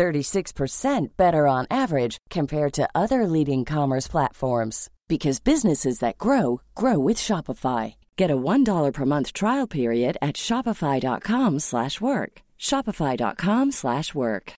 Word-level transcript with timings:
36% 0.00 1.08
better 1.18 1.46
on 1.46 1.66
average 1.70 2.16
compared 2.30 2.72
to 2.72 2.88
other 2.94 3.26
leading 3.26 3.66
commerce 3.66 4.08
platforms 4.08 4.88
because 5.08 5.40
businesses 5.40 5.98
that 5.98 6.16
grow 6.16 6.62
grow 6.74 6.98
with 6.98 7.18
Shopify. 7.18 7.94
Get 8.16 8.30
a 8.30 8.36
$1 8.36 8.92
per 8.94 9.04
month 9.04 9.34
trial 9.34 9.66
period 9.66 10.16
at 10.22 10.36
shopify.com/work. 10.36 12.32
shopify.com/work. 12.58 14.52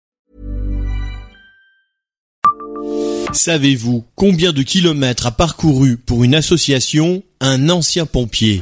Savez-vous 3.33 4.05
combien 4.15 4.53
de 4.53 4.63
kilomètres 4.63 5.27
a 5.27 5.31
parcouru 5.31 5.97
pour 5.97 6.23
une 6.23 6.35
association 6.35 7.23
un 7.41 7.69
ancien 7.71 8.07
pompier? 8.07 8.61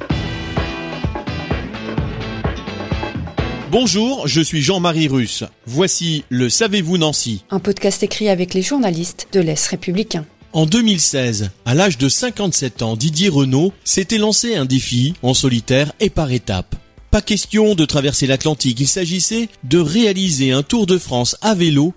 Bonjour, 3.70 4.26
je 4.26 4.40
suis 4.40 4.62
Jean-Marie 4.62 5.06
Russe. 5.06 5.44
Voici 5.64 6.24
le 6.28 6.50
Savez-vous 6.50 6.98
Nancy 6.98 7.44
Un 7.50 7.60
podcast 7.60 8.02
écrit 8.02 8.28
avec 8.28 8.52
les 8.52 8.62
journalistes 8.62 9.28
de 9.32 9.38
l'Est 9.38 9.64
républicain. 9.68 10.26
En 10.52 10.66
2016, 10.66 11.50
à 11.64 11.74
l'âge 11.76 11.96
de 11.96 12.08
57 12.08 12.82
ans, 12.82 12.96
Didier 12.96 13.28
Renault 13.28 13.72
s'était 13.84 14.18
lancé 14.18 14.56
un 14.56 14.64
défi 14.64 15.14
en 15.22 15.34
solitaire 15.34 15.92
et 16.00 16.10
par 16.10 16.32
étapes. 16.32 16.74
Pas 17.12 17.22
question 17.22 17.76
de 17.76 17.84
traverser 17.84 18.26
l'Atlantique, 18.26 18.80
il 18.80 18.88
s'agissait 18.88 19.48
de 19.62 19.78
réaliser 19.78 20.50
un 20.50 20.64
tour 20.64 20.86
de 20.86 20.98
France 20.98 21.36
à 21.40 21.54
vélo 21.54 21.94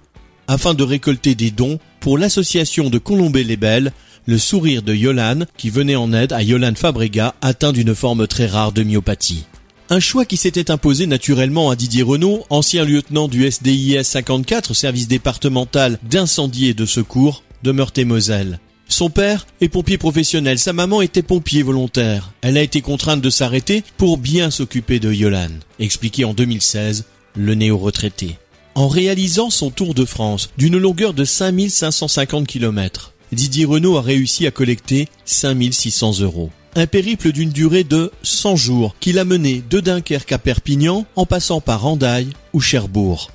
afin 0.47 0.75
de 0.75 0.83
récolter 0.83 1.33
des 1.33 1.49
dons 1.49 1.79
pour 2.01 2.19
l'association 2.19 2.91
de 2.91 2.99
Colombey-les-Belles, 2.99 3.93
le 4.27 4.37
sourire 4.37 4.83
de 4.83 4.93
Yolande, 4.93 5.47
qui 5.57 5.71
venait 5.71 5.95
en 5.95 6.13
aide 6.13 6.33
à 6.33 6.43
Yolande 6.43 6.77
Fabrega, 6.77 7.33
atteint 7.41 7.73
d'une 7.73 7.95
forme 7.95 8.27
très 8.27 8.45
rare 8.45 8.73
de 8.73 8.83
myopathie. 8.83 9.45
Un 9.93 9.99
choix 9.99 10.25
qui 10.25 10.37
s'était 10.37 10.71
imposé 10.71 11.05
naturellement 11.05 11.69
à 11.69 11.75
Didier 11.75 12.01
Renault, 12.01 12.47
ancien 12.49 12.83
lieutenant 12.83 13.27
du 13.27 13.45
SDIS 13.45 14.03
54, 14.03 14.73
service 14.73 15.07
départemental 15.07 15.99
d'incendie 16.01 16.65
et 16.65 16.73
de 16.73 16.87
secours, 16.87 17.43
de 17.61 17.71
Meurthe-et-Moselle. 17.71 18.59
Son 18.87 19.11
père 19.11 19.45
est 19.61 19.69
pompier 19.69 19.99
professionnel, 19.99 20.57
sa 20.57 20.73
maman 20.73 21.03
était 21.03 21.21
pompier 21.21 21.61
volontaire. 21.61 22.31
Elle 22.41 22.57
a 22.57 22.63
été 22.63 22.81
contrainte 22.81 23.21
de 23.21 23.29
s'arrêter 23.29 23.83
pour 23.97 24.17
bien 24.17 24.49
s'occuper 24.49 24.99
de 24.99 25.13
Yolande, 25.13 25.63
expliqué 25.77 26.25
en 26.25 26.33
2016 26.33 27.05
le 27.35 27.53
néo-retraité. 27.53 28.39
En 28.73 28.87
réalisant 28.87 29.51
son 29.51 29.69
tour 29.69 29.93
de 29.93 30.05
France 30.05 30.49
d'une 30.57 30.79
longueur 30.79 31.13
de 31.13 31.23
5550 31.23 32.47
km, 32.47 33.13
Didier 33.31 33.65
Renault 33.65 33.97
a 33.97 34.01
réussi 34.01 34.47
à 34.47 34.51
collecter 34.51 35.07
5600 35.25 36.21
euros. 36.21 36.49
Un 36.75 36.87
périple 36.87 37.31
d'une 37.31 37.51
durée 37.51 37.83
de 37.83 38.11
100 38.23 38.55
jours 38.55 38.95
qui 38.99 39.13
l'a 39.13 39.25
mené 39.25 39.61
de 39.69 39.79
Dunkerque 39.79 40.31
à 40.31 40.39
Perpignan 40.39 41.05
en 41.15 41.27
passant 41.27 41.61
par 41.61 41.81
Randaille 41.81 42.33
ou 42.51 42.61
Cherbourg. 42.61 43.29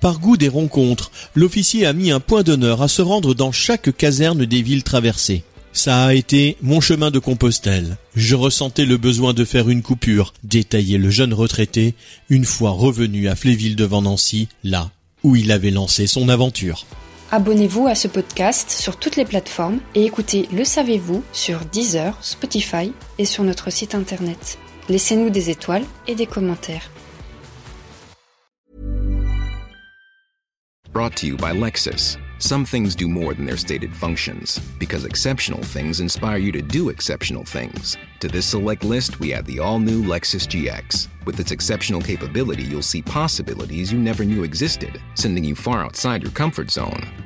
Par 0.00 0.18
goût 0.18 0.36
des 0.36 0.48
rencontres, 0.48 1.10
l'officier 1.34 1.86
a 1.86 1.94
mis 1.94 2.10
un 2.10 2.20
point 2.20 2.42
d'honneur 2.42 2.82
à 2.82 2.88
se 2.88 3.00
rendre 3.00 3.34
dans 3.34 3.50
chaque 3.50 3.96
caserne 3.96 4.44
des 4.44 4.60
villes 4.60 4.84
traversées. 4.84 5.42
Ça 5.72 6.04
a 6.04 6.12
été 6.12 6.58
mon 6.60 6.82
chemin 6.82 7.10
de 7.10 7.18
Compostelle. 7.18 7.96
Je 8.14 8.34
ressentais 8.34 8.84
le 8.84 8.98
besoin 8.98 9.32
de 9.32 9.46
faire 9.46 9.70
une 9.70 9.80
coupure, 9.80 10.34
détaillait 10.44 10.98
le 10.98 11.08
jeune 11.08 11.32
retraité, 11.32 11.94
une 12.28 12.44
fois 12.44 12.72
revenu 12.72 13.26
à 13.28 13.36
Fléville 13.36 13.76
devant 13.76 14.02
Nancy, 14.02 14.48
là 14.64 14.90
où 15.22 15.34
il 15.34 15.50
avait 15.50 15.70
lancé 15.70 16.06
son 16.06 16.28
aventure. 16.28 16.84
Abonnez-vous 17.34 17.86
à 17.86 17.94
ce 17.94 18.08
podcast 18.08 18.68
sur 18.68 18.98
toutes 18.98 19.16
les 19.16 19.24
plateformes 19.24 19.80
et 19.94 20.04
écoutez 20.04 20.50
Le 20.52 20.64
Savez-vous 20.64 21.24
sur 21.32 21.64
Deezer, 21.64 22.14
Spotify 22.22 22.92
et 23.16 23.24
sur 23.24 23.42
notre 23.42 23.70
site 23.70 23.94
internet. 23.94 24.58
Laissez-nous 24.90 25.30
des 25.30 25.48
étoiles 25.48 25.86
et 26.06 26.14
des 26.14 26.26
commentaires. 26.26 26.90
Brought 30.92 31.16
to 31.16 31.26
you 31.26 31.38
by 31.38 31.54
Lexus. 31.54 32.18
Some 32.38 32.66
things 32.66 32.94
do 32.94 33.08
more 33.08 33.32
than 33.32 33.46
their 33.46 33.56
stated 33.56 33.94
functions, 33.94 34.60
because 34.78 35.06
exceptional 35.06 35.62
things 35.62 36.00
inspire 36.00 36.36
you 36.36 36.52
to 36.52 36.60
do 36.60 36.90
exceptional 36.90 37.44
things. 37.44 37.96
To 38.20 38.28
this 38.28 38.44
select 38.44 38.84
list, 38.84 39.20
we 39.20 39.32
add 39.32 39.46
the 39.46 39.58
all 39.58 39.78
new 39.78 40.02
Lexus 40.02 40.46
GX. 40.46 41.08
With 41.24 41.40
its 41.40 41.52
exceptional 41.52 42.02
capability, 42.02 42.64
you'll 42.64 42.82
see 42.82 43.00
possibilities 43.00 43.90
you 43.90 43.98
never 43.98 44.24
knew 44.24 44.42
existed, 44.42 45.00
sending 45.14 45.44
you 45.44 45.54
far 45.54 45.82
outside 45.82 46.20
your 46.20 46.32
comfort 46.32 46.70
zone. 46.70 47.21